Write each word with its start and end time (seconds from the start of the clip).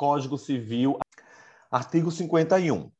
Código 0.00 0.38
Civil, 0.38 0.98
artigo 1.70 2.10
51. 2.10 2.90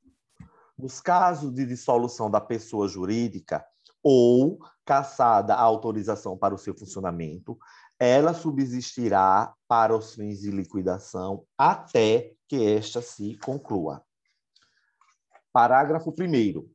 Nos 0.79 1.01
casos 1.01 1.51
de 1.55 1.65
dissolução 1.65 2.31
da 2.31 2.43
pessoa 2.43 2.87
jurídica 2.87 3.65
ou 4.03 4.59
cassada 4.85 5.55
a 5.55 5.63
autorização 5.63 6.37
para 6.37 6.55
o 6.55 6.59
seu 6.59 6.77
funcionamento, 6.77 7.59
ela 7.99 8.35
subsistirá 8.35 9.51
para 9.67 9.97
os 9.97 10.15
fins 10.15 10.41
de 10.41 10.51
liquidação 10.51 11.43
até 11.57 12.35
que 12.47 12.63
esta 12.63 13.01
se 13.01 13.35
conclua. 13.39 14.05
Parágrafo 15.51 16.11
1 16.11 16.69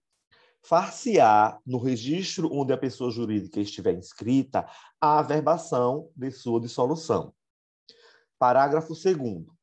far-se-á 0.67 1.59
no 1.63 1.77
registro 1.77 2.51
onde 2.51 2.73
a 2.73 2.77
pessoa 2.79 3.11
jurídica 3.11 3.59
estiver 3.59 3.93
inscrita 3.93 4.67
a 4.99 5.19
averbação 5.19 6.09
de 6.15 6.31
sua 6.31 6.59
dissolução. 6.59 7.31
Parágrafo 8.39 8.95
2 8.95 9.54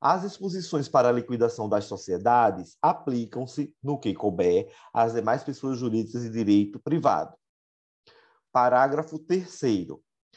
as 0.00 0.22
disposições 0.22 0.88
para 0.88 1.08
a 1.08 1.12
liquidação 1.12 1.68
das 1.68 1.84
sociedades 1.84 2.76
aplicam-se, 2.80 3.74
no 3.82 3.98
que 3.98 4.14
couber, 4.14 4.72
às 4.92 5.14
demais 5.14 5.42
pessoas 5.42 5.78
jurídicas 5.78 6.22
de 6.22 6.30
direito 6.30 6.78
privado. 6.78 7.34
Parágrafo 8.52 9.18
3 9.18 9.60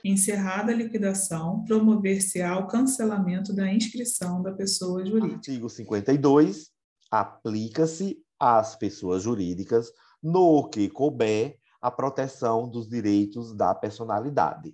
Encerrada 0.04 0.72
a 0.72 0.76
liquidação, 0.76 1.64
promover-se-á 1.64 2.58
o 2.58 2.68
cancelamento 2.68 3.54
da 3.54 3.72
inscrição 3.72 4.42
da 4.42 4.52
pessoa 4.52 5.06
jurídica. 5.06 5.36
Artigo 5.36 5.70
52. 5.70 6.72
Aplica-se 7.12 8.18
às 8.40 8.76
pessoas 8.76 9.22
jurídicas, 9.22 9.92
no 10.24 10.68
que 10.70 10.90
couber, 10.90 11.60
a 11.80 11.92
proteção 11.92 12.70
dos 12.70 12.88
direitos 12.88 13.56
da 13.56 13.74
personalidade. 13.76 14.74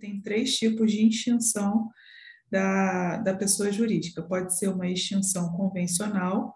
Tem 0.00 0.20
três 0.20 0.56
tipos 0.56 0.90
de 0.90 1.06
extinção 1.06 1.90
da, 2.52 3.16
da 3.16 3.34
pessoa 3.34 3.72
jurídica. 3.72 4.22
Pode 4.22 4.56
ser 4.56 4.68
uma 4.68 4.86
extinção 4.86 5.50
convencional, 5.52 6.54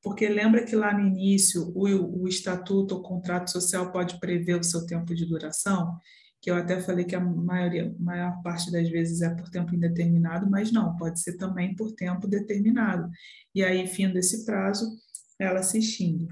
porque 0.00 0.28
lembra 0.28 0.64
que 0.64 0.76
lá 0.76 0.94
no 0.96 1.04
início 1.04 1.72
o, 1.74 2.22
o 2.22 2.28
estatuto 2.28 2.94
ou 2.94 3.02
contrato 3.02 3.50
social 3.50 3.90
pode 3.90 4.20
prever 4.20 4.60
o 4.60 4.62
seu 4.62 4.86
tempo 4.86 5.12
de 5.12 5.26
duração, 5.26 5.98
que 6.40 6.50
eu 6.50 6.54
até 6.54 6.80
falei 6.80 7.04
que 7.04 7.16
a 7.16 7.20
maioria, 7.20 7.92
maior 7.98 8.40
parte 8.42 8.70
das 8.70 8.88
vezes 8.88 9.22
é 9.22 9.34
por 9.34 9.48
tempo 9.48 9.74
indeterminado, 9.74 10.48
mas 10.48 10.70
não, 10.70 10.94
pode 10.96 11.18
ser 11.20 11.36
também 11.36 11.74
por 11.74 11.90
tempo 11.92 12.28
determinado. 12.28 13.10
E 13.52 13.64
aí, 13.64 13.86
fim 13.88 14.12
desse 14.12 14.44
prazo, 14.44 14.86
ela 15.40 15.62
se 15.62 15.78
extingue. 15.78 16.28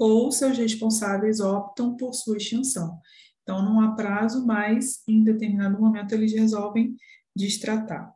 Ou 0.00 0.32
seus 0.32 0.58
responsáveis 0.58 1.38
optam 1.38 1.94
por 1.94 2.14
sua 2.14 2.38
extinção. 2.38 2.98
Então, 3.42 3.62
não 3.62 3.80
há 3.80 3.94
prazo, 3.94 4.46
mas 4.46 5.02
em 5.06 5.22
determinado 5.22 5.78
momento 5.78 6.12
eles 6.14 6.32
resolvem 6.32 6.96
destratar. 7.34 8.12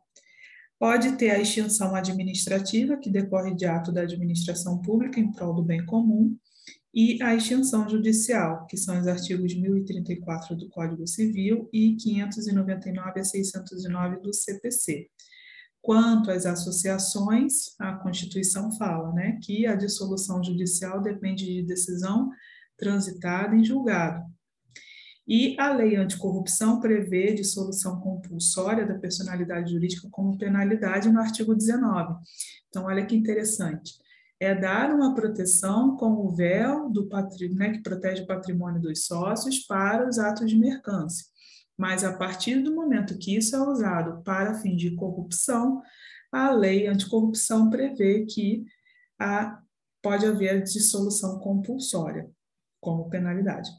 Pode 0.79 1.13
ter 1.13 1.31
a 1.31 1.39
extinção 1.39 1.95
administrativa, 1.95 2.97
que 2.97 3.09
decorre 3.09 3.55
de 3.55 3.65
ato 3.65 3.91
da 3.91 4.01
administração 4.01 4.79
pública 4.81 5.19
em 5.19 5.31
prol 5.31 5.55
do 5.55 5.63
bem 5.63 5.83
comum, 5.85 6.37
e 6.93 7.21
a 7.21 7.35
extinção 7.35 7.87
judicial, 7.87 8.65
que 8.65 8.77
são 8.77 8.99
os 8.99 9.07
artigos 9.07 9.55
1034 9.55 10.55
do 10.55 10.69
Código 10.69 11.05
Civil 11.07 11.69
e 11.71 11.95
599 11.95 13.19
a 13.19 13.23
609 13.23 14.21
do 14.21 14.33
CPC. 14.33 15.07
Quanto 15.81 16.31
às 16.31 16.45
associações, 16.45 17.75
a 17.79 17.93
Constituição 17.93 18.71
fala 18.71 19.11
né, 19.13 19.39
que 19.43 19.65
a 19.65 19.75
dissolução 19.75 20.43
judicial 20.43 21.01
depende 21.01 21.45
de 21.45 21.63
decisão 21.63 22.29
transitada 22.77 23.55
em 23.55 23.63
julgado. 23.63 24.25
E 25.27 25.59
a 25.59 25.73
lei 25.73 25.97
anticorrupção 25.97 26.79
prevê 26.79 27.33
dissolução 27.33 27.99
compulsória 27.99 28.85
da 28.85 28.97
personalidade 28.97 29.73
jurídica 29.73 30.07
como 30.09 30.37
penalidade 30.37 31.11
no 31.11 31.19
artigo 31.19 31.53
19. 31.53 32.15
Então, 32.69 32.85
olha 32.85 33.05
que 33.05 33.15
interessante. 33.15 33.93
É 34.39 34.55
dar 34.55 34.93
uma 34.93 35.13
proteção 35.13 35.97
com 35.97 36.11
o 36.11 36.33
véu 36.33 36.89
do 36.89 37.09
né, 37.55 37.71
que 37.71 37.81
protege 37.81 38.23
o 38.23 38.27
patrimônio 38.27 38.79
dos 38.79 39.05
sócios 39.05 39.59
para 39.59 40.07
os 40.07 40.17
atos 40.17 40.49
de 40.49 40.55
mercância. 40.55 41.25
Mas 41.77 42.03
a 42.03 42.15
partir 42.15 42.61
do 42.61 42.73
momento 42.73 43.17
que 43.17 43.35
isso 43.35 43.55
é 43.55 43.59
usado 43.59 44.23
para 44.23 44.55
fins 44.55 44.79
de 44.79 44.95
corrupção, 44.95 45.81
a 46.31 46.51
lei 46.51 46.87
anticorrupção 46.87 47.69
prevê 47.69 48.25
que 48.25 48.65
a, 49.19 49.59
pode 50.01 50.25
haver 50.25 50.63
dissolução 50.63 51.39
compulsória 51.39 52.29
como 52.79 53.09
penalidade. 53.09 53.69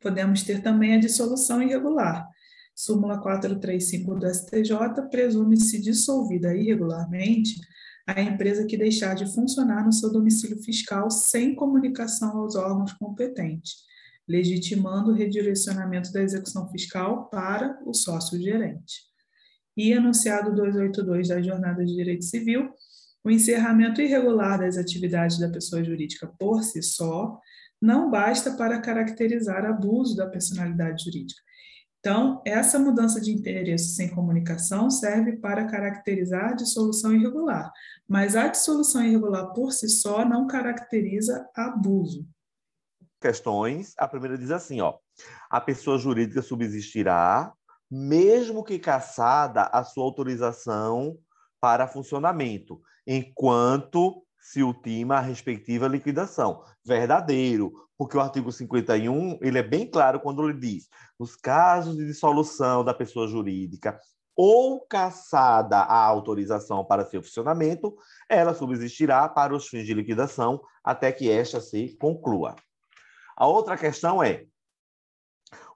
Podemos 0.00 0.42
ter 0.42 0.62
também 0.62 0.94
a 0.94 1.00
dissolução 1.00 1.62
irregular. 1.62 2.26
Súmula 2.74 3.20
435 3.20 4.14
do 4.14 4.26
STJ 4.26 5.08
presume-se 5.10 5.80
dissolvida 5.80 6.54
irregularmente 6.56 7.60
a 8.06 8.20
empresa 8.20 8.66
que 8.66 8.76
deixar 8.76 9.14
de 9.14 9.32
funcionar 9.32 9.84
no 9.84 9.92
seu 9.92 10.10
domicílio 10.10 10.62
fiscal 10.62 11.10
sem 11.10 11.54
comunicação 11.54 12.38
aos 12.38 12.56
órgãos 12.56 12.92
competentes 12.94 13.90
legitimando 14.30 15.10
o 15.10 15.14
redirecionamento 15.14 16.12
da 16.12 16.22
execução 16.22 16.70
fiscal 16.70 17.28
para 17.28 17.76
o 17.84 17.92
sócio-gerente. 17.92 19.02
E 19.76 19.90
enunciado 19.90 20.54
282 20.54 21.28
da 21.28 21.42
Jornada 21.42 21.84
de 21.84 21.92
Direito 21.92 22.24
Civil, 22.24 22.70
o 23.24 23.30
encerramento 23.30 24.00
irregular 24.00 24.60
das 24.60 24.76
atividades 24.76 25.36
da 25.40 25.48
pessoa 25.48 25.82
jurídica 25.82 26.28
por 26.38 26.62
si 26.62 26.80
só 26.80 27.40
não 27.80 28.10
basta 28.10 28.52
para 28.52 28.80
caracterizar 28.80 29.64
abuso 29.64 30.16
da 30.16 30.26
personalidade 30.26 31.04
jurídica. 31.04 31.40
Então, 31.98 32.40
essa 32.46 32.78
mudança 32.78 33.20
de 33.20 33.30
interesse 33.30 33.94
sem 33.94 34.08
comunicação 34.08 34.90
serve 34.90 35.36
para 35.36 35.66
caracterizar 35.66 36.50
a 36.50 36.54
dissolução 36.54 37.12
irregular, 37.12 37.70
mas 38.08 38.36
a 38.36 38.48
dissolução 38.48 39.04
irregular 39.04 39.52
por 39.52 39.70
si 39.72 39.88
só 39.88 40.24
não 40.24 40.46
caracteriza 40.46 41.46
abuso 41.54 42.26
questões. 43.20 43.92
A 43.98 44.08
primeira 44.08 44.38
diz 44.38 44.50
assim, 44.50 44.80
ó: 44.80 44.94
a 45.50 45.60
pessoa 45.60 45.98
jurídica 45.98 46.42
subsistirá 46.42 47.52
mesmo 47.90 48.62
que 48.62 48.78
cassada 48.78 49.64
a 49.64 49.82
sua 49.82 50.04
autorização 50.04 51.18
para 51.60 51.88
funcionamento, 51.88 52.80
enquanto 53.04 54.24
se 54.40 54.62
ultima 54.62 55.16
a 55.16 55.20
respectiva 55.20 55.86
liquidação. 55.86 56.62
Verdadeiro, 56.84 57.72
porque 57.96 58.16
o 58.16 58.20
artigo 58.20 58.50
51, 58.50 59.38
ele 59.42 59.58
é 59.58 59.62
bem 59.62 59.86
claro 59.86 60.20
quando 60.20 60.48
ele 60.48 60.58
diz: 60.58 60.88
nos 61.18 61.36
casos 61.36 61.96
de 61.96 62.06
dissolução 62.06 62.82
da 62.82 62.94
pessoa 62.94 63.28
jurídica 63.28 64.00
ou 64.34 64.80
cassada 64.86 65.76
a 65.76 66.02
autorização 66.02 66.82
para 66.82 67.04
seu 67.04 67.22
funcionamento, 67.22 67.94
ela 68.26 68.54
subsistirá 68.54 69.28
para 69.28 69.54
os 69.54 69.68
fins 69.68 69.84
de 69.84 69.92
liquidação 69.92 70.62
até 70.82 71.12
que 71.12 71.30
esta 71.30 71.60
se 71.60 71.94
conclua. 72.00 72.56
A 73.36 73.46
outra 73.46 73.76
questão 73.76 74.22
é: 74.22 74.46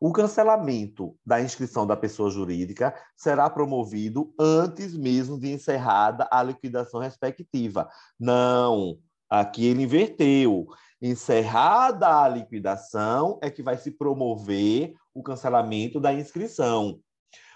o 0.06 0.12
cancelamento 0.12 1.16
da 1.24 1.40
inscrição 1.40 1.86
da 1.86 1.96
pessoa 1.96 2.30
jurídica 2.30 2.94
será 3.16 3.48
promovido 3.48 4.34
antes 4.38 4.94
mesmo 4.94 5.40
de 5.40 5.50
encerrada 5.50 6.28
a 6.30 6.42
liquidação 6.42 7.00
respectiva. 7.00 7.88
Não, 8.20 8.98
aqui 9.30 9.64
ele 9.64 9.84
inverteu. 9.84 10.66
Encerrada 11.00 12.22
a 12.22 12.28
liquidação 12.28 13.38
é 13.40 13.50
que 13.50 13.62
vai 13.62 13.78
se 13.78 13.92
promover 13.92 14.92
o 15.14 15.22
cancelamento 15.22 15.98
da 15.98 16.12
inscrição. 16.12 17.00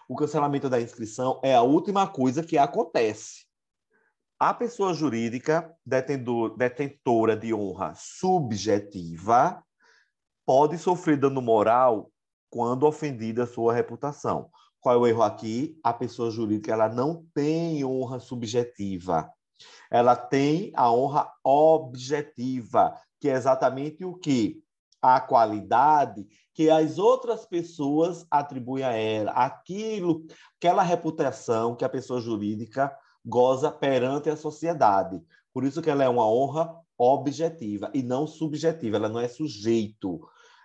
O 0.09 0.17
cancelamento 0.17 0.71
da 0.71 0.81
inscrição 0.81 1.39
é 1.45 1.55
a 1.55 1.61
última 1.61 2.07
coisa 2.07 2.43
que 2.43 2.57
acontece. 2.57 3.45
A 4.41 4.55
pessoa 4.55 4.95
jurídica 4.95 5.71
detentora 5.85 7.37
de 7.37 7.53
honra 7.53 7.93
subjetiva 7.95 9.63
pode 10.47 10.79
sofrer 10.79 11.19
dano 11.19 11.43
moral 11.43 12.11
quando 12.51 12.87
ofendida 12.87 13.45
a 13.45 13.47
sua 13.47 13.73
reputação. 13.73 14.51
Qual 14.81 14.95
é 14.95 14.99
o 14.99 15.07
erro 15.07 15.23
aqui? 15.23 15.79
A 15.83 15.93
pessoa 15.93 16.31
jurídica 16.31 16.73
ela 16.73 16.89
não 16.89 17.27
tem 17.35 17.85
honra 17.85 18.21
subjetiva. 18.21 19.31
Ela 19.91 20.15
tem 20.15 20.73
a 20.75 20.93
honra 20.93 21.33
objetiva, 21.43 22.95
que 23.21 23.29
é 23.29 23.35
exatamente 23.35 24.05
o 24.05 24.15
que? 24.15 24.63
A 25.03 25.21
qualidade 25.21 26.27
que 26.59 26.69
as 26.71 26.99
outras 26.99 27.47
pessoas 27.47 28.27
atribuem 28.29 28.83
a 28.83 28.91
ela, 28.91 29.31
aquilo, 29.31 30.27
aquela 30.57 30.83
reputação 30.83 31.77
que 31.77 31.85
a 31.85 31.89
pessoa 31.89 32.21
jurídica 32.21 32.93
goza 33.25 33.71
perante 33.71 34.29
a 34.29 34.37
sociedade. 34.37 35.23
Por 35.53 35.63
isso 35.63 35.81
que 35.81 35.89
ela 35.89 36.03
é 36.03 36.09
uma 36.09 36.29
honra 36.29 36.75
objetiva 36.99 37.89
e 37.95 38.03
não 38.03 38.27
subjetiva, 38.27 38.97
ela 38.97 39.09
não 39.09 39.21
é 39.21 39.29
sujeito. 39.29 40.21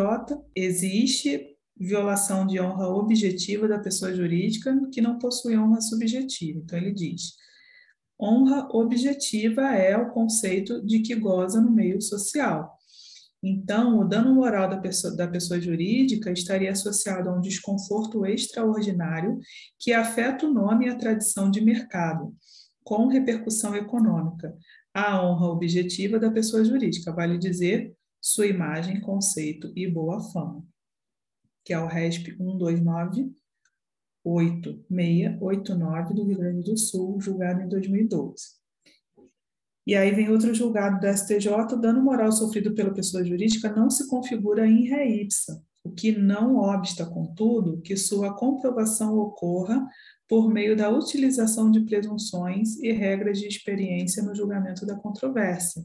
existe 0.54 1.56
violação 1.78 2.46
de 2.46 2.60
honra 2.60 2.90
objetiva 2.90 3.70
da 3.70 3.80
pessoa 3.80 4.14
jurídica 4.14 4.78
que 4.92 5.00
não 5.00 5.18
possui 5.18 5.58
honra 5.58 5.80
subjetiva. 5.80 6.60
Então 6.60 6.78
ele 6.78 6.92
diz: 6.92 7.36
honra 8.24 8.70
objetiva 8.72 9.76
é 9.76 9.98
o 9.98 10.12
conceito 10.12 10.84
de 10.86 11.00
que 11.00 11.14
goza 11.14 11.60
no 11.60 11.70
meio 11.70 12.02
social. 12.02 12.78
Então, 13.44 14.00
o 14.00 14.08
dano 14.08 14.34
moral 14.34 14.70
da 14.70 14.78
pessoa, 14.78 15.14
da 15.14 15.28
pessoa 15.28 15.60
jurídica 15.60 16.32
estaria 16.32 16.72
associado 16.72 17.30
a 17.30 17.34
um 17.34 17.42
desconforto 17.42 18.26
extraordinário 18.26 19.38
que 19.78 19.92
afeta 19.92 20.46
o 20.46 20.54
nome 20.54 20.86
e 20.86 20.90
a 20.90 20.96
tradição 20.96 21.52
de 21.52 21.60
mercado, 21.60 22.34
com 22.86 23.08
repercussão 23.08 23.76
econômica, 23.76 24.56
a 24.94 25.22
honra 25.22 25.48
objetiva 25.48 26.18
da 26.18 26.32
pessoa 26.32 26.64
jurídica, 26.64 27.12
vale 27.12 27.38
dizer, 27.38 27.94
sua 28.22 28.48
imagem, 28.48 29.02
conceito 29.02 29.74
e 29.76 29.86
boa 29.86 30.22
fama, 30.32 30.64
que 31.66 31.74
é 31.74 31.80
o 31.80 31.88
RESP 31.88 32.38
129 32.38 33.30
8689 34.24 36.14
do 36.14 36.24
Rio 36.24 36.38
Grande 36.38 36.64
do 36.64 36.78
Sul, 36.78 37.20
julgado 37.20 37.62
em 37.62 37.68
2012. 37.68 38.64
E 39.86 39.94
aí 39.96 40.12
vem 40.12 40.30
outro 40.30 40.54
julgado 40.54 40.98
do 41.00 41.08
STJ, 41.08 41.50
o 41.74 41.76
dano 41.76 42.02
moral 42.02 42.32
sofrido 42.32 42.74
pela 42.74 42.94
pessoa 42.94 43.26
jurídica 43.26 43.70
não 43.74 43.90
se 43.90 44.08
configura 44.08 44.66
em 44.66 44.88
re 44.88 45.24
ipsa, 45.24 45.62
o 45.84 45.92
que 45.92 46.14
não 46.14 46.56
obsta, 46.56 47.06
contudo, 47.06 47.82
que 47.82 47.98
sua 47.98 48.34
comprovação 48.34 49.18
ocorra 49.18 49.86
por 50.30 50.50
meio 50.50 50.78
da 50.78 50.90
utilização 50.90 51.70
de 51.70 51.82
presunções 51.82 52.78
e 52.78 52.94
regras 52.94 53.40
de 53.40 53.48
experiência 53.48 54.24
no 54.24 54.34
julgamento 54.34 54.86
da 54.86 54.96
controvérsia, 54.96 55.84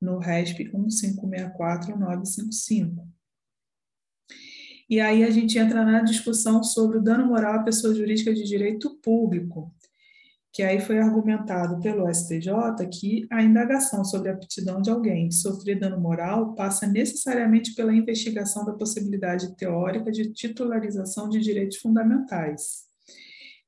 no 0.00 0.18
RESP 0.18 0.70
1564955. 0.72 3.06
E 4.92 5.00
aí 5.00 5.24
a 5.24 5.30
gente 5.30 5.58
entra 5.58 5.82
na 5.86 6.02
discussão 6.02 6.62
sobre 6.62 6.98
o 6.98 7.02
dano 7.02 7.24
moral 7.24 7.54
à 7.54 7.62
pessoa 7.62 7.94
jurídica 7.94 8.34
de 8.34 8.44
direito 8.44 8.90
público, 9.02 9.74
que 10.52 10.62
aí 10.62 10.82
foi 10.82 10.98
argumentado 10.98 11.80
pelo 11.80 12.06
STJ 12.12 12.52
que 12.92 13.26
a 13.30 13.42
indagação 13.42 14.04
sobre 14.04 14.28
a 14.28 14.34
aptidão 14.34 14.82
de 14.82 14.90
alguém 14.90 15.28
de 15.28 15.36
sofrer 15.36 15.78
dano 15.78 15.98
moral 15.98 16.54
passa 16.54 16.86
necessariamente 16.86 17.74
pela 17.74 17.94
investigação 17.94 18.66
da 18.66 18.74
possibilidade 18.74 19.56
teórica 19.56 20.12
de 20.12 20.30
titularização 20.30 21.26
de 21.26 21.40
direitos 21.40 21.78
fundamentais. 21.78 22.82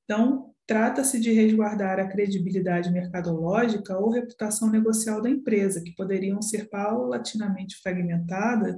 Então, 0.04 0.50
trata-se 0.66 1.18
de 1.18 1.32
resguardar 1.32 1.98
a 2.00 2.06
credibilidade 2.06 2.92
mercadológica 2.92 3.96
ou 3.96 4.10
reputação 4.10 4.70
negocial 4.70 5.22
da 5.22 5.30
empresa, 5.30 5.80
que 5.82 5.94
poderiam 5.94 6.42
ser 6.42 6.68
paulatinamente 6.68 7.80
fragmentadas 7.80 8.76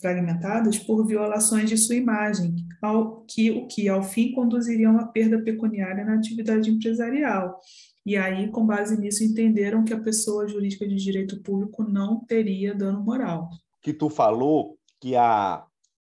fragmentadas 0.00 0.78
por 0.78 1.06
violações 1.06 1.68
de 1.68 1.76
sua 1.76 1.96
imagem, 1.96 2.54
ao, 2.80 3.22
que, 3.22 3.50
o 3.50 3.66
que, 3.66 3.88
ao 3.88 4.02
fim, 4.02 4.32
conduziriam 4.32 4.98
a 4.98 5.06
perda 5.06 5.42
pecuniária 5.42 6.04
na 6.04 6.14
atividade 6.14 6.70
empresarial. 6.70 7.60
E 8.06 8.16
aí, 8.16 8.50
com 8.50 8.64
base 8.64 8.98
nisso, 8.98 9.22
entenderam 9.22 9.84
que 9.84 9.92
a 9.92 10.00
pessoa 10.00 10.48
jurídica 10.48 10.86
de 10.86 10.96
direito 10.96 11.42
público 11.42 11.82
não 11.82 12.24
teria 12.24 12.74
dano 12.74 13.02
moral. 13.02 13.50
Que 13.82 13.92
tu 13.92 14.08
falou 14.08 14.78
que 15.00 15.14
a 15.14 15.64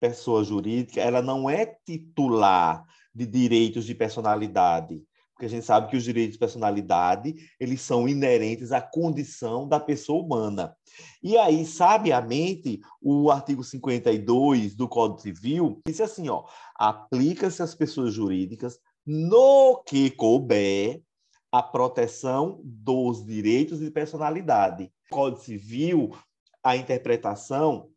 pessoa 0.01 0.45
jurídica 0.45 1.01
ela 1.01 1.23
não 1.23 1.49
é 1.49 1.67
titular 1.87 2.85
de 3.15 3.27
direitos 3.27 3.85
de 3.85 3.95
personalidade, 3.95 5.03
porque 5.35 5.47
a 5.47 5.49
gente 5.49 5.67
sabe 5.67 5.91
que 5.91 5.97
os 5.97 6.05
direitos 6.05 6.35
de 6.35 6.39
personalidade 6.39 7.35
eles 7.59 7.81
são 7.81 8.09
inerentes 8.09 8.71
à 8.71 8.81
condição 8.81 9.69
da 9.69 9.81
pessoa 9.81 10.23
humana. 10.23 10.77
E 11.23 11.37
aí, 11.37 11.67
sabiamente, 11.67 12.81
o 13.03 13.31
artigo 13.31 13.65
52 13.65 14.77
do 14.77 14.89
Código 14.89 15.21
Civil 15.21 15.83
diz 15.87 16.01
assim, 16.01 16.29
ó, 16.29 16.45
aplica-se 16.77 17.63
às 17.63 17.75
pessoas 17.75 18.15
jurídicas 18.15 18.79
no 19.05 19.83
que 19.85 20.11
couber 20.11 21.03
a 21.51 21.63
proteção 21.63 22.61
dos 22.65 23.25
direitos 23.25 23.81
de 23.81 23.91
personalidade. 23.91 24.91
O 25.11 25.15
Código 25.15 25.43
Civil, 25.43 26.17
a 26.63 26.77
interpretação 26.77 27.91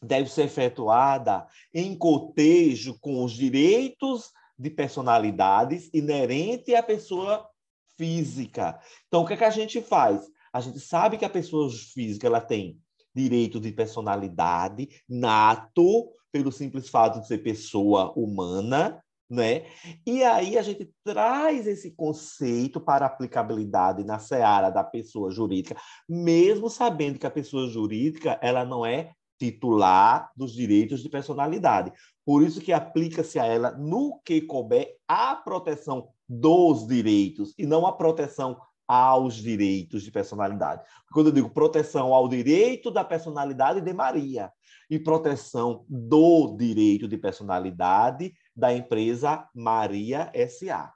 deve 0.00 0.30
ser 0.30 0.44
efetuada 0.44 1.46
em 1.74 1.96
cotejo 1.96 2.96
com 3.00 3.24
os 3.24 3.32
direitos 3.32 4.30
de 4.58 4.70
personalidades 4.70 5.88
inerente 5.92 6.74
à 6.74 6.82
pessoa 6.82 7.48
física. 7.96 8.78
Então, 9.06 9.22
o 9.22 9.26
que, 9.26 9.34
é 9.34 9.36
que 9.36 9.44
a 9.44 9.50
gente 9.50 9.80
faz? 9.80 10.28
A 10.52 10.60
gente 10.60 10.80
sabe 10.80 11.16
que 11.18 11.24
a 11.24 11.30
pessoa 11.30 11.70
física 11.70 12.26
ela 12.26 12.40
tem 12.40 12.80
direito 13.14 13.60
de 13.60 13.72
personalidade 13.72 14.88
nato, 15.08 16.10
pelo 16.30 16.52
simples 16.52 16.88
fato 16.88 17.20
de 17.20 17.26
ser 17.26 17.38
pessoa 17.38 18.12
humana, 18.16 19.02
né? 19.30 19.66
E 20.06 20.22
aí 20.22 20.56
a 20.56 20.62
gente 20.62 20.90
traz 21.04 21.66
esse 21.66 21.90
conceito 21.90 22.80
para 22.80 23.06
aplicabilidade 23.06 24.04
na 24.04 24.18
seara 24.18 24.70
da 24.70 24.82
pessoa 24.82 25.30
jurídica, 25.30 25.76
mesmo 26.08 26.70
sabendo 26.70 27.18
que 27.18 27.26
a 27.26 27.30
pessoa 27.30 27.68
jurídica 27.68 28.38
ela 28.42 28.64
não 28.64 28.86
é 28.86 29.12
titular 29.38 30.30
dos 30.36 30.52
direitos 30.52 31.02
de 31.02 31.08
personalidade. 31.08 31.92
Por 32.28 32.42
isso 32.42 32.60
que 32.60 32.74
aplica-se 32.74 33.38
a 33.38 33.46
ela, 33.46 33.70
no 33.70 34.20
que 34.22 34.42
couber, 34.42 34.98
a 35.08 35.34
proteção 35.34 36.10
dos 36.28 36.86
direitos 36.86 37.54
e 37.56 37.64
não 37.64 37.86
a 37.86 37.92
proteção 37.92 38.60
aos 38.86 39.36
direitos 39.36 40.02
de 40.02 40.10
personalidade. 40.10 40.82
Quando 41.10 41.28
eu 41.28 41.32
digo 41.32 41.48
proteção 41.48 42.12
ao 42.12 42.28
direito 42.28 42.90
da 42.90 43.02
personalidade 43.02 43.80
de 43.80 43.94
Maria 43.94 44.52
e 44.90 44.98
proteção 44.98 45.86
do 45.88 46.54
direito 46.54 47.08
de 47.08 47.16
personalidade 47.16 48.34
da 48.54 48.74
empresa 48.74 49.48
Maria 49.54 50.30
SA. 50.50 50.92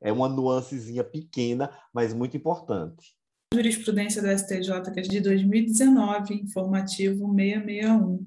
É 0.00 0.10
uma 0.10 0.26
nuancezinha 0.26 1.04
pequena, 1.04 1.70
mas 1.92 2.14
muito 2.14 2.34
importante 2.34 3.14
jurisprudência 3.54 4.20
da 4.20 4.36
STJ, 4.36 4.70
é 4.96 5.00
de 5.00 5.20
2019, 5.20 6.34
informativo 6.34 7.32
661, 7.34 8.26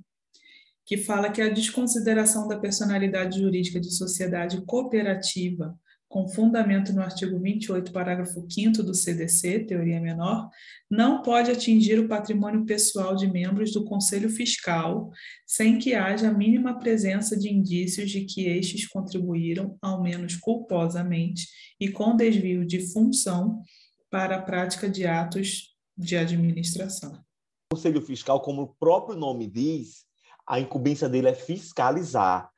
que 0.90 0.98
fala 0.98 1.30
que 1.30 1.40
a 1.40 1.50
desconsideração 1.50 2.48
da 2.48 2.58
personalidade 2.58 3.38
jurídica 3.40 3.80
de 3.80 3.94
sociedade 3.94 4.60
cooperativa, 4.66 5.78
com 6.08 6.28
fundamento 6.28 6.92
no 6.92 7.04
artigo 7.04 7.40
28, 7.40 7.92
parágrafo 7.92 8.44
5 8.50 8.82
do 8.82 8.96
CDC, 8.96 9.66
teoria 9.66 10.02
menor, 10.02 10.50
não 10.90 11.22
pode 11.22 11.52
atingir 11.52 12.00
o 12.00 12.08
patrimônio 12.08 12.66
pessoal 12.66 13.16
de 13.16 13.32
membros 13.32 13.72
do 13.72 13.86
Conselho 13.86 14.32
Fiscal 14.32 15.12
sem 15.46 15.78
que 15.78 15.94
haja 15.94 16.30
a 16.30 16.34
mínima 16.34 16.80
presença 16.80 17.38
de 17.38 17.54
indícios 17.54 18.10
de 18.10 18.26
que 18.26 18.48
estes 18.48 18.88
contribuíram, 18.88 19.78
ao 19.84 20.02
menos 20.02 20.38
culposamente 20.38 21.48
e 21.80 21.90
com 21.90 22.16
desvio 22.16 22.66
de 22.66 22.92
função, 22.92 23.62
para 24.10 24.38
a 24.38 24.42
prática 24.42 24.90
de 24.90 25.06
atos 25.06 25.76
de 25.96 26.18
administração. 26.18 27.14
O 27.72 27.76
Conselho 27.76 28.02
Fiscal, 28.02 28.42
como 28.42 28.64
o 28.64 28.74
próprio 28.80 29.16
nome 29.16 29.48
diz, 29.48 30.09
a 30.50 30.60
incumbência 30.60 31.08
dele 31.08 31.30
é 31.30 31.34
fiscalizar, 31.36 32.50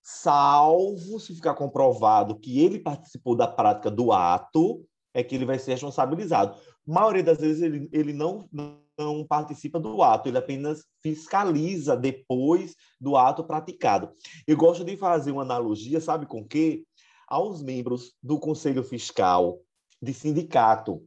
salvo 0.00 1.18
se 1.18 1.34
ficar 1.34 1.54
comprovado 1.54 2.38
que 2.38 2.60
ele 2.60 2.78
participou 2.78 3.34
da 3.34 3.48
prática 3.48 3.90
do 3.90 4.12
ato, 4.12 4.84
é 5.12 5.24
que 5.24 5.34
ele 5.34 5.44
vai 5.44 5.58
ser 5.58 5.72
responsabilizado. 5.72 6.56
A 6.88 6.92
maioria 6.92 7.24
das 7.24 7.38
vezes 7.38 7.60
ele, 7.60 7.88
ele 7.92 8.12
não, 8.12 8.48
não 8.96 9.26
participa 9.26 9.80
do 9.80 10.02
ato, 10.02 10.28
ele 10.28 10.38
apenas 10.38 10.84
fiscaliza 11.02 11.96
depois 11.96 12.76
do 13.00 13.16
ato 13.16 13.42
praticado. 13.42 14.12
Eu 14.46 14.56
gosto 14.56 14.84
de 14.84 14.96
fazer 14.96 15.32
uma 15.32 15.42
analogia, 15.42 16.00
sabe 16.00 16.26
com 16.26 16.46
que? 16.46 16.84
Aos 17.26 17.62
membros 17.62 18.14
do 18.22 18.38
Conselho 18.38 18.84
Fiscal 18.84 19.58
de 20.00 20.14
sindicato. 20.14 21.02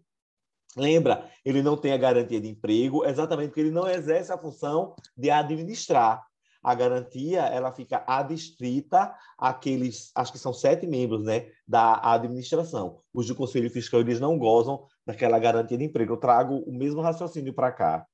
Lembra, 0.75 1.29
ele 1.43 1.61
não 1.61 1.77
tem 1.77 1.93
a 1.93 1.97
garantia 1.97 2.41
de 2.41 2.49
emprego 2.49 3.05
exatamente 3.05 3.47
porque 3.47 3.61
ele 3.61 3.71
não 3.71 3.87
exerce 3.87 4.31
a 4.31 4.37
função 4.37 4.95
de 5.15 5.29
administrar. 5.29 6.25
A 6.61 6.73
garantia 6.73 7.41
ela 7.41 7.71
fica 7.71 8.03
adstrita 8.07 9.13
àqueles, 9.37 10.11
acho 10.15 10.31
que 10.31 10.39
são 10.39 10.51
sete 10.51 10.87
membros, 10.87 11.23
né, 11.23 11.47
da 11.67 12.13
administração. 12.13 13.01
Os 13.13 13.27
do 13.27 13.35
Conselho 13.35 13.69
Fiscal 13.69 13.99
eles 14.01 14.19
não 14.19 14.37
gozam 14.37 14.85
daquela 15.05 15.37
garantia 15.37 15.77
de 15.77 15.83
emprego. 15.83 16.13
Eu 16.13 16.17
trago 16.17 16.55
o 16.65 16.73
mesmo 16.73 17.01
raciocínio 17.01 17.53
para 17.53 17.71
cá. 17.71 18.05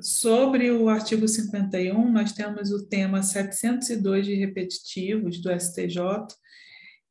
Sobre 0.00 0.70
o 0.70 0.88
artigo 0.88 1.26
51, 1.26 2.10
nós 2.10 2.32
temos 2.32 2.70
o 2.70 2.86
tema 2.86 3.22
702 3.22 4.26
de 4.26 4.34
repetitivos 4.34 5.40
do 5.40 5.50
STJ, 5.50 6.00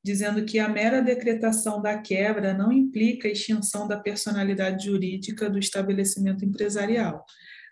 dizendo 0.03 0.45
que 0.45 0.59
a 0.59 0.69
mera 0.69 1.01
decretação 1.01 1.81
da 1.81 1.97
quebra 1.97 2.53
não 2.53 2.71
implica 2.71 3.27
extinção 3.27 3.87
da 3.87 3.97
personalidade 3.97 4.85
jurídica 4.85 5.49
do 5.49 5.59
estabelecimento 5.59 6.45
empresarial. 6.45 7.25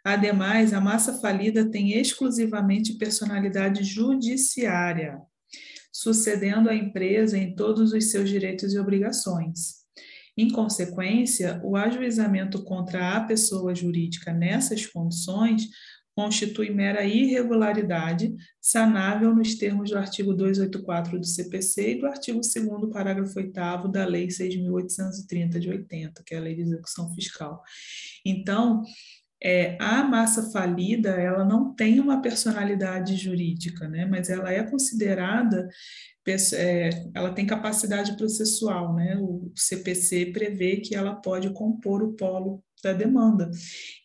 Ademais, 0.04 0.74
a 0.74 0.80
massa 0.80 1.20
falida 1.20 1.70
tem 1.70 1.94
exclusivamente 2.00 2.94
personalidade 2.94 3.84
judiciária, 3.84 5.18
sucedendo 5.92 6.70
a 6.70 6.76
empresa 6.76 7.38
em 7.38 7.56
todos 7.56 7.92
os 7.92 8.12
seus 8.12 8.30
direitos 8.30 8.74
e 8.74 8.80
obrigações. 8.80 9.86
Em 10.38 10.50
consequência, 10.50 11.62
o 11.64 11.78
ajuizamento 11.78 12.64
contra 12.64 13.16
a 13.16 13.22
pessoa 13.22 13.74
jurídica 13.74 14.34
nessas 14.34 14.86
condições 14.86 15.70
constitui 16.16 16.70
mera 16.70 17.04
irregularidade, 17.04 18.34
sanável 18.62 19.36
nos 19.36 19.56
termos 19.56 19.90
do 19.90 19.98
artigo 19.98 20.34
284 20.34 21.20
do 21.20 21.26
CPC 21.26 21.92
e 21.92 22.00
do 22.00 22.06
artigo 22.06 22.40
2 22.40 22.92
parágrafo 22.92 23.38
8 23.38 23.88
da 23.90 24.06
Lei 24.06 24.28
6.830 24.28 25.60
de 25.60 25.70
80, 25.70 26.24
que 26.26 26.34
é 26.34 26.38
a 26.38 26.42
Lei 26.42 26.56
de 26.56 26.62
Execução 26.62 27.14
Fiscal. 27.14 27.62
Então, 28.26 28.82
é, 29.44 29.78
a 29.80 30.04
massa 30.04 30.50
falida 30.52 31.10
ela 31.10 31.44
não 31.44 31.74
tem 31.74 32.00
uma 32.00 32.22
personalidade 32.22 33.16
jurídica, 33.16 33.88
né? 33.88 34.06
mas 34.06 34.30
ela 34.30 34.52
é 34.52 34.64
considerada, 34.64 35.68
é, 36.54 36.90
ela 37.14 37.34
tem 37.34 37.46
capacidade 37.46 38.16
processual, 38.18 38.96
né? 38.96 39.18
o 39.18 39.52
CPC 39.56 40.28
prevê 40.28 40.78
que 40.78 40.96
ela 40.96 41.16
pode 41.16 41.50
compor 41.52 42.02
o 42.02 42.14
polo 42.14 42.64
da 42.84 42.94
demanda. 42.94 43.50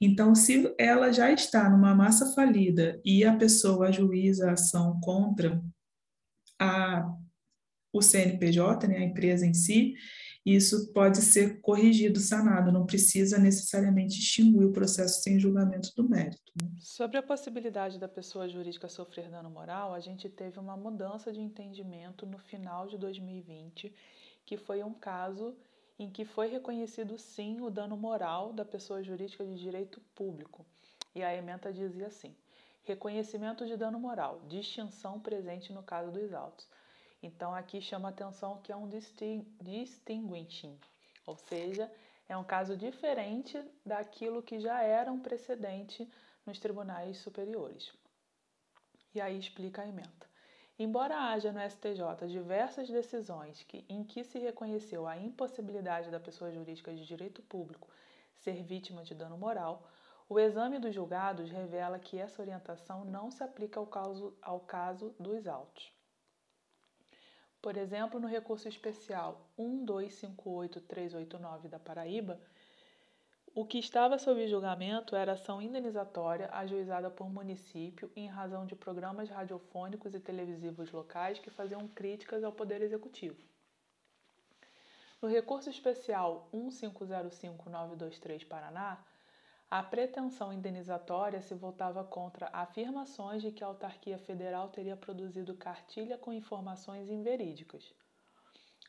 Então, 0.01 0.35
se 0.35 0.75
ela 0.79 1.13
já 1.13 1.31
está 1.31 1.69
numa 1.69 1.95
massa 1.95 2.33
falida 2.35 3.01
e 3.05 3.25
a 3.25 3.37
pessoa 3.37 3.89
ajuiza 3.89 4.49
a 4.49 4.53
ação 4.53 4.99
contra 5.01 5.63
a, 6.59 7.07
o 7.93 8.01
CNPJ, 8.01 8.89
né, 8.89 8.99
a 8.99 9.05
empresa 9.05 9.47
em 9.47 9.55
si, 9.55 9.95
isso 10.45 10.93
pode 10.93 11.21
ser 11.21 11.61
corrigido, 11.61 12.19
sanado, 12.19 12.73
não 12.73 12.87
precisa 12.87 13.39
necessariamente 13.39 14.19
extinguir 14.19 14.65
o 14.65 14.73
processo 14.73 15.23
sem 15.23 15.39
julgamento 15.39 15.91
do 15.95 16.09
mérito. 16.09 16.53
Né? 16.61 16.71
Sobre 16.79 17.19
a 17.19 17.23
possibilidade 17.23 17.99
da 17.99 18.09
pessoa 18.09 18.49
jurídica 18.49 18.89
sofrer 18.89 19.29
dano 19.29 19.51
moral, 19.51 19.93
a 19.93 20.01
gente 20.01 20.29
teve 20.29 20.59
uma 20.59 20.77
mudança 20.77 21.31
de 21.33 21.41
entendimento 21.41 22.25
no 22.25 22.39
final 22.39 22.87
de 22.87 22.97
2020, 22.97 23.93
que 24.47 24.57
foi 24.57 24.83
um 24.83 24.95
caso 24.95 25.55
em 25.99 26.11
que 26.11 26.25
foi 26.25 26.49
reconhecido 26.49 27.19
sim 27.19 27.61
o 27.61 27.69
dano 27.69 27.97
moral 27.97 28.55
da 28.55 28.65
pessoa 28.65 29.03
jurídica 29.03 29.45
de 29.45 29.59
direito 29.59 30.01
público. 30.15 30.65
E 31.15 31.23
a 31.23 31.35
ementa 31.35 31.71
dizia 31.71 32.07
assim: 32.07 32.35
reconhecimento 32.85 33.67
de 33.67 33.77
dano 33.77 34.01
moral, 34.01 34.41
distinção 34.49 35.21
presente 35.21 35.73
no 35.73 35.83
caso 35.83 36.11
dos 36.11 36.33
autos. 36.33 36.67
Então 37.23 37.55
aqui 37.55 37.81
chama 37.81 38.09
atenção 38.09 38.61
que 38.63 38.73
é 38.73 38.77
um 38.77 38.89
distinguishing, 38.89 40.79
ou 41.27 41.37
seja, 41.37 41.91
é 42.29 42.37
um 42.37 42.45
caso 42.45 42.77
diferente 42.77 43.63
daquilo 43.85 44.43
que 44.43 44.59
já 44.59 44.83
era 44.83 45.13
um 45.13 45.21
precedente 45.21 46.09
nos 46.47 46.59
tribunais 46.59 47.19
superiores. 47.19 47.93
E 49.15 49.21
aí 49.21 49.39
explica 49.39 49.83
a 49.83 49.87
ementa. 49.87 50.31
Embora 50.79 51.29
haja 51.29 51.53
no 51.53 51.61
STJ 51.61 52.27
diversas 52.29 52.89
decisões 52.89 53.63
que, 53.65 53.85
em 53.87 54.03
que 54.03 54.25
se 54.25 54.39
reconheceu 54.39 55.07
a 55.07 55.17
impossibilidade 55.17 56.11
da 56.11 56.19
pessoa 56.19 56.51
jurídica 56.51 56.95
de 56.95 57.05
direito 57.05 57.43
público 57.43 57.87
ser 58.37 58.63
vítima 58.63 59.05
de 59.05 59.15
dano 59.15 59.37
moral, 59.37 59.87
o 60.27 60.39
exame 60.39 60.79
dos 60.79 60.95
julgados 60.95 61.51
revela 61.51 61.99
que 61.99 62.17
essa 62.17 62.41
orientação 62.41 63.05
não 63.05 63.31
se 63.31 63.43
aplica 63.43 63.79
ao 63.79 63.87
caso, 63.87 64.35
ao 64.41 64.61
caso 64.61 65.15
dos 65.19 65.47
autos. 65.47 65.93
Por 67.63 67.77
exemplo, 67.77 68.19
no 68.19 68.27
recurso 68.27 68.69
especial 68.69 69.47
1258389 69.59 71.69
da 71.69 71.79
Paraíba, 71.79 72.41
o 73.53 73.67
que 73.67 73.79
estava 73.79 74.17
sob 74.17 74.47
julgamento 74.47 75.17
era 75.17 75.33
ação 75.33 75.61
indenizatória 75.61 76.49
ajuizada 76.53 77.11
por 77.11 77.29
município 77.29 78.09
em 78.15 78.29
razão 78.29 78.65
de 78.65 78.77
programas 78.77 79.29
radiofônicos 79.29 80.15
e 80.15 80.21
televisivos 80.21 80.93
locais 80.93 81.41
que 81.41 81.51
faziam 81.51 81.89
críticas 81.89 82.45
ao 82.45 82.53
Poder 82.53 82.81
Executivo. 82.81 83.43
No 85.21 85.29
recurso 85.29 85.69
especial 85.69 86.49
1505923 86.53 88.47
Paraná, 88.47 89.05
a 89.71 89.83
pretensão 89.85 90.53
indenizatória 90.53 91.41
se 91.41 91.55
voltava 91.55 92.03
contra 92.03 92.51
afirmações 92.53 93.41
de 93.41 93.53
que 93.53 93.63
a 93.63 93.69
autarquia 93.69 94.19
federal 94.19 94.69
teria 94.69 94.97
produzido 94.97 95.55
cartilha 95.55 96.19
com 96.19 96.33
informações 96.33 97.09
inverídicas. 97.09 97.95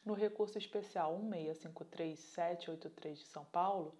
No 0.04 0.16
recurso 0.16 0.58
especial 0.58 1.20
1653783 1.20 3.14
de 3.14 3.28
São 3.28 3.46
Paulo, 3.46 3.96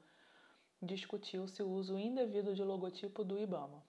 discutiu-se 0.82 1.62
o 1.62 1.70
uso 1.70 2.00
indevido 2.00 2.56
de 2.56 2.64
logotipo 2.64 3.24
do 3.24 3.38
IBAMA. 3.38 3.84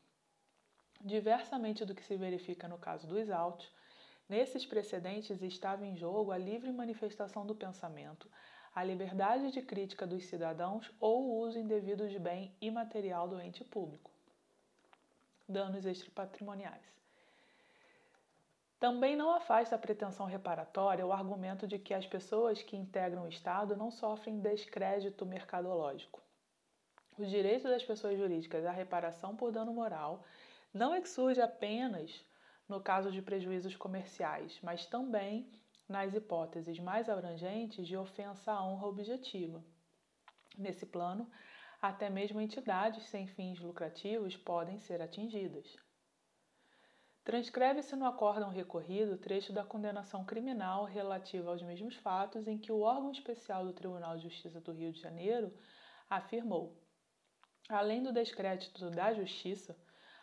Diversamente 1.01 1.87
do 1.87 1.95
que 1.95 2.05
se 2.05 2.19
verifica 2.19 2.69
no 2.69 2.77
caso 2.77 3.07
dos 3.07 3.31
autos, 3.31 3.73
nesses 4.29 4.67
precedentes 4.67 5.41
estava 5.41 5.87
em 5.87 5.97
jogo 5.97 6.31
a 6.31 6.37
livre 6.37 6.71
manifestação 6.71 7.47
do 7.47 7.55
pensamento, 7.55 8.31
a 8.75 8.83
liberdade 8.83 9.51
de 9.51 9.61
crítica 9.61 10.07
dos 10.07 10.25
cidadãos 10.25 10.91
ou 10.99 11.23
o 11.25 11.39
uso 11.41 11.59
indevido 11.59 12.09
de 12.09 12.19
bem 12.19 12.55
imaterial 12.61 13.29
do 13.29 13.41
ente 13.41 13.63
público. 13.63 14.11
Danos 15.47 15.85
extrapatrimoniais. 15.85 16.93
Também 18.81 19.15
não 19.15 19.31
afasta 19.31 19.77
a 19.77 19.79
pretensão 19.79 20.27
reparatória 20.27 21.07
o 21.07 21.13
argumento 21.13 21.69
de 21.69 21.79
que 21.79 21.95
as 21.95 22.07
pessoas 22.07 22.63
que 22.63 22.77
integram 22.77 23.25
o 23.25 23.29
Estado 23.29 23.77
não 23.77 23.91
sofrem 23.91 24.41
descrédito 24.41 25.25
mercadológico. 25.25 26.21
Os 27.19 27.29
direitos 27.29 27.71
das 27.71 27.85
pessoas 27.85 28.19
jurídicas 28.19 28.65
à 28.65 28.73
reparação 28.73 29.37
por 29.37 29.53
dano 29.53 29.73
moral 29.73 30.25
não 30.73 31.05
surge 31.05 31.41
apenas 31.41 32.25
no 32.69 32.81
caso 32.81 33.13
de 33.13 33.21
prejuízos 33.21 33.77
comerciais, 33.77 34.59
mas 34.63 34.87
também 34.87 35.47
nas 35.89 36.15
hipóteses 36.15 36.79
mais 36.79 37.09
abrangentes 37.09 37.87
de 37.87 37.97
ofensa 37.97 38.53
à 38.53 38.65
honra 38.65 38.87
objetiva. 38.87 39.65
Nesse 40.57 40.87
plano, 40.87 41.31
até 41.81 42.09
mesmo 42.09 42.41
entidades 42.41 43.05
sem 43.05 43.27
fins 43.27 43.59
lucrativos 43.61 44.37
podem 44.37 44.79
ser 44.79 45.01
atingidas. 45.01 45.77
Transcreve-se 47.25 47.95
no 47.95 48.05
acórdão 48.05 48.51
recorrido 48.51 49.17
trecho 49.17 49.53
da 49.53 49.65
condenação 49.65 50.25
criminal 50.25 50.85
relativa 50.85 51.51
aos 51.51 51.63
mesmos 51.63 51.95
fatos 51.97 52.49
em 52.49 52.59
que 52.59 52.73
o 52.73 52.81
órgão 52.81 53.13
especial 53.13 53.65
do 53.65 53.73
Tribunal 53.73 54.17
de 54.17 54.25
Justiça 54.25 54.61
do 54.61 54.73
Rio 54.73 54.93
de 54.93 55.01
Janeiro 55.01 55.53
afirmou 56.11 56.83
Além 57.69 58.03
do 58.03 58.13
descrédito 58.13 58.91
da 58.91 59.15
justiça, 59.15 59.77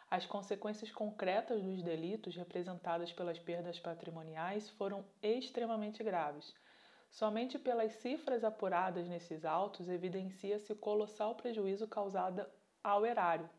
as 0.10 0.26
consequências 0.26 0.92
concretas 0.92 1.62
dos 1.62 1.84
delitos 1.84 2.36
representadas 2.36 3.12
pelas 3.12 3.38
perdas 3.38 3.80
patrimoniais 3.80 4.70
foram 4.72 5.06
extremamente 5.22 6.04
graves. 6.04 6.54
Somente 7.12 7.60
pelas 7.60 7.92
cifras 7.94 8.44
apuradas 8.44 9.08
nesses 9.08 9.46
autos 9.46 9.88
evidencia-se 9.88 10.72
o 10.72 10.76
colossal 10.76 11.36
prejuízo 11.36 11.88
causado 11.88 12.46
ao 12.84 13.06
erário, 13.06 13.50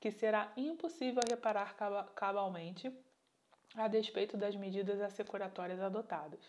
que 0.00 0.10
será 0.10 0.52
impossível 0.56 1.22
reparar 1.28 1.74
cabalmente 2.14 2.92
a 3.74 3.88
despeito 3.88 4.36
das 4.36 4.54
medidas 4.54 5.00
assecuratórias 5.00 5.80
adotadas. 5.80 6.40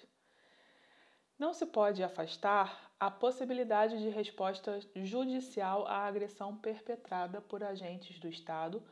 Não 1.37 1.53
se 1.53 1.65
pode 1.65 2.03
afastar 2.03 2.91
a 2.99 3.11
possibilidade 3.11 3.99
de 3.99 4.09
resposta 4.09 4.79
judicial 4.95 5.85
à 5.87 6.07
agressão 6.07 6.57
perpetrada 6.57 7.41
por 7.41 7.63
agentes 7.63 8.19
do 8.19 8.27
Estado 8.27 8.83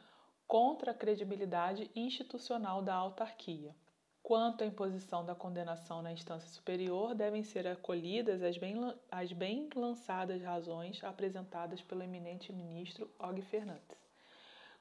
contra 0.48 0.92
a 0.92 0.94
credibilidade 0.94 1.90
institucional 1.96 2.82
da 2.82 2.94
autarquia. 2.94 3.76
Quanto 4.22 4.64
à 4.64 4.68
imposição 4.68 5.24
da 5.24 5.36
condenação 5.36 6.02
na 6.02 6.12
instância 6.12 6.50
superior, 6.50 7.14
devem 7.14 7.44
ser 7.44 7.68
acolhidas 7.68 8.42
as 8.42 8.58
bem, 8.58 8.76
as 9.12 9.32
bem 9.32 9.70
lançadas 9.76 10.42
razões 10.42 11.04
apresentadas 11.04 11.82
pelo 11.82 12.02
eminente 12.02 12.52
ministro 12.52 13.08
Og 13.20 13.40
Fernandes. 13.44 14.06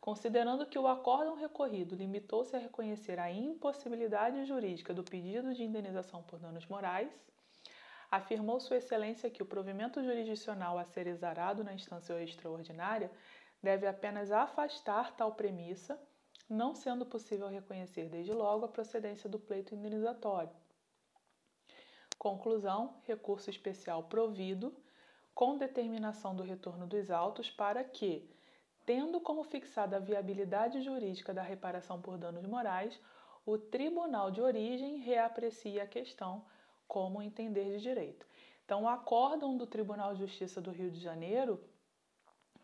Considerando 0.01 0.67
que 0.67 0.79
o 0.79 0.87
acórdão 0.87 1.35
recorrido 1.35 1.95
limitou-se 1.95 2.55
a 2.55 2.59
reconhecer 2.59 3.19
a 3.19 3.31
impossibilidade 3.31 4.45
jurídica 4.45 4.93
do 4.93 5.03
pedido 5.03 5.55
de 5.55 5.63
indenização 5.63 6.23
por 6.23 6.39
danos 6.39 6.67
morais, 6.67 7.11
afirmou 8.11 8.61
Sua 8.61 8.77
Excelência 8.77 9.31
que 9.31 9.43
o 9.43 9.47
provimento 9.47 10.03
jurisdicional 10.03 10.79
a 10.79 10.85
ser 10.85 11.07
exarado 11.07 11.65
na 11.65 11.75
instância 11.75 12.23
extraordinária 12.23 13.11
deve 13.65 13.87
apenas 13.87 14.31
afastar 14.31 15.17
tal 15.17 15.33
premissa, 15.33 15.99
não 16.49 16.75
sendo 16.75 17.07
possível 17.07 17.49
reconhecer 17.49 18.11
desde 18.11 18.33
logo 18.33 18.67
a 18.67 18.69
procedência 18.69 19.29
do 19.29 19.39
pleito 19.39 19.75
indenizatório. 19.75 20.55
Conclusão: 22.19 23.01
recurso 23.05 23.49
especial 23.49 24.05
provido 24.05 24.77
com 25.35 25.57
determinação 25.57 26.37
do 26.37 26.43
retorno 26.43 26.87
dos 26.87 27.11
autos 27.11 27.51
para 27.51 27.83
que, 27.83 28.31
tendo 28.85 29.19
como 29.21 29.43
fixada 29.43 29.97
a 29.97 30.01
viabilidade 30.01 30.83
jurídica 30.83 31.33
da 31.33 31.43
reparação 31.43 32.01
por 32.01 32.19
danos 32.19 32.47
morais, 32.47 33.01
o 33.47 33.57
tribunal 33.59 34.31
de 34.31 34.41
origem 34.41 34.99
reaprecie 34.99 35.81
a 35.81 35.87
questão 35.87 36.45
como 36.87 37.23
entender 37.23 37.65
de 37.77 37.81
direito. 37.81 38.27
Então, 38.65 38.85
o 38.85 38.89
acórdão 38.89 39.57
do 39.57 39.67
Tribunal 39.67 40.15
de 40.15 40.21
Justiça 40.21 40.61
do 40.61 40.71
Rio 40.71 40.91
de 40.91 41.01
Janeiro 41.01 41.63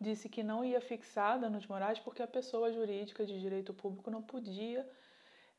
disse 0.01 0.29
que 0.29 0.43
não 0.43 0.65
ia 0.65 0.81
fixar 0.81 1.39
danos 1.39 1.67
morais 1.67 1.99
porque 1.99 2.23
a 2.23 2.27
pessoa 2.27 2.73
jurídica 2.73 3.27
de 3.27 3.39
direito 3.39 3.75
público 3.75 4.11
não 4.11 4.23
podia 4.23 4.89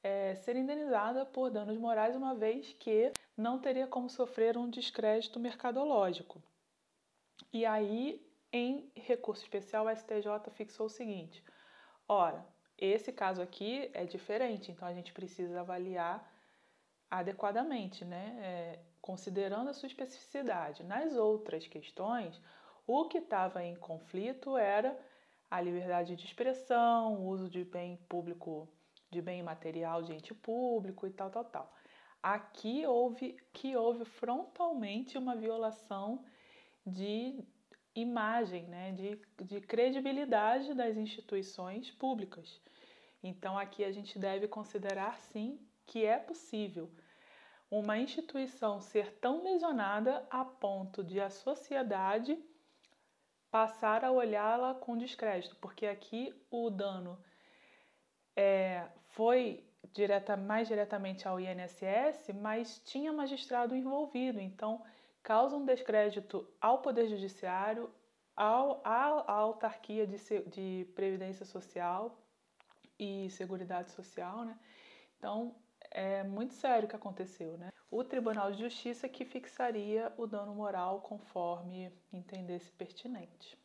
é, 0.04 0.36
ser 0.36 0.56
indenizada 0.56 1.26
por 1.26 1.52
danos 1.52 1.78
morais, 1.78 2.16
uma 2.16 2.34
vez 2.34 2.74
que 2.80 3.12
não 3.38 3.60
teria 3.60 3.86
como 3.86 4.10
sofrer 4.10 4.58
um 4.58 4.70
descrédito 4.70 5.40
mercadológico. 5.40 6.42
E 7.54 7.66
aí, 7.66 8.26
em 8.52 8.92
recurso 8.96 9.44
especial, 9.44 9.88
a 9.88 9.96
STJ 9.96 10.50
fixou 10.52 10.88
o 10.88 10.90
seguinte: 10.90 11.44
ora, 12.08 12.46
esse 12.78 13.12
caso 13.12 13.42
aqui 13.42 13.92
é 13.94 14.06
diferente, 14.06 14.72
então 14.72 14.88
a 14.88 14.94
gente 14.94 15.14
precisa 15.14 15.62
avaliar 15.62 16.28
adequadamente, 17.10 18.04
né? 18.04 18.38
É, 18.42 18.80
considerando 19.02 19.70
a 19.70 19.74
sua 19.74 19.88
especificidade. 19.88 20.84
Nas 20.84 21.16
outras 21.16 21.68
questões, 21.68 22.40
o 22.86 23.08
que 23.08 23.20
estava 23.20 23.64
em 23.64 23.76
conflito 23.76 24.58
era 24.58 24.98
a 25.50 25.60
liberdade 25.60 26.16
de 26.16 26.26
expressão, 26.26 27.16
o 27.16 27.28
uso 27.28 27.50
de 27.50 27.64
bem 27.64 27.98
público, 28.08 28.68
de 29.10 29.22
bem 29.22 29.44
material 29.44 30.02
de 30.02 30.14
ente 30.14 30.34
público 30.34 31.06
e 31.06 31.12
tal, 31.12 31.30
tal, 31.30 31.46
tal. 31.46 31.76
Aqui 32.24 32.86
houve 32.86 33.38
que 33.52 33.76
houve 33.76 34.06
frontalmente 34.06 35.18
uma 35.18 35.36
violação 35.36 36.24
de 36.86 37.44
imagem, 37.94 38.64
né, 38.68 38.92
de, 38.94 39.20
de 39.44 39.60
credibilidade 39.60 40.74
das 40.74 40.96
instituições 40.96 41.92
públicas. 41.92 42.62
Então 43.24 43.58
aqui 43.58 43.84
a 43.84 43.92
gente 43.92 44.18
deve 44.18 44.48
considerar 44.48 45.20
sim 45.20 45.60
que 45.86 46.06
é 46.06 46.18
possível 46.18 46.90
uma 47.70 47.98
instituição 47.98 48.82
ser 48.82 49.18
tão 49.20 49.44
lesionada 49.44 50.26
a 50.30 50.44
ponto 50.44 51.04
de 51.04 51.20
a 51.20 51.30
sociedade 51.30 52.38
passar 53.52 54.06
a 54.06 54.12
olhá-la 54.12 54.74
com 54.74 54.98
descrédito, 54.98 55.56
porque 55.58 55.86
aqui 55.86 56.34
o 56.50 56.70
dano 56.70 57.22
é, 58.36 58.88
foi 59.10 59.64
direta, 59.94 60.38
mais 60.38 60.70
diretamente 60.70 61.28
ao 61.28 61.40
INSS, 61.40 62.34
mas 62.42 62.80
tinha 62.86 63.12
magistrado 63.12 63.76
envolvido, 63.76 64.40
então 64.40 64.82
causa 65.22 65.56
um 65.58 65.66
descrédito 65.66 66.48
ao 66.60 66.82
Poder 66.82 67.08
Judiciário, 67.08 67.92
ao, 68.36 68.82
à, 68.86 69.06
à 69.28 69.34
autarquia 69.34 70.08
de, 70.08 70.18
de 70.48 70.88
Previdência 70.96 71.46
Social 71.46 72.18
e 72.98 73.30
Seguridade 73.30 73.92
Social, 73.92 74.46
né? 74.46 74.58
Então, 75.18 75.56
é 75.92 76.24
muito 76.24 76.54
sério 76.54 76.86
o 76.88 76.90
que 76.90 76.96
aconteceu, 76.96 77.58
né? 77.58 77.70
O 77.90 78.04
Tribunal 78.04 78.52
de 78.52 78.60
Justiça 78.60 79.08
que 79.10 79.26
fixaria 79.26 80.12
o 80.18 80.26
dano 80.26 80.56
moral 80.56 81.02
conforme 81.02 81.92
entendesse 82.12 82.72
pertinente. 82.72 83.61